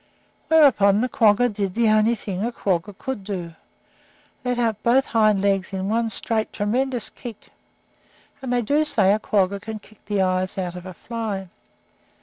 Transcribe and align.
Whereupon 0.47 1.01
the 1.01 1.07
quagga 1.07 1.47
did 1.47 1.75
the 1.75 1.89
only 1.89 2.15
thing 2.15 2.43
a 2.43 2.51
quagga 2.51 2.93
could 2.93 3.23
do 3.23 3.53
let 4.43 4.57
out 4.57 4.81
both 4.81 5.05
hind 5.05 5.41
legs 5.43 5.73
in 5.73 5.89
one 5.89 6.09
straight, 6.09 6.51
tremendous 6.51 7.11
kick; 7.11 7.49
and 8.41 8.51
they 8.51 8.63
do 8.63 8.83
say 8.83 9.09
that 9.11 9.15
a 9.17 9.19
quagga 9.19 9.59
can 9.59 9.77
kick 9.77 10.03
the 10.07 10.23
eyes 10.23 10.57
out 10.57 10.73
of 10.75 10.87
a 10.87 10.95
fly. 10.95 11.49